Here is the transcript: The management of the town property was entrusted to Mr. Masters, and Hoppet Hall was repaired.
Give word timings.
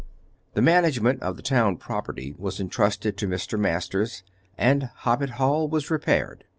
The 0.55 0.63
management 0.63 1.21
of 1.21 1.35
the 1.35 1.43
town 1.43 1.77
property 1.77 2.33
was 2.35 2.59
entrusted 2.59 3.17
to 3.17 3.27
Mr. 3.27 3.55
Masters, 3.59 4.23
and 4.57 4.89
Hoppet 5.01 5.33
Hall 5.37 5.67
was 5.67 5.91
repaired. 5.91 6.43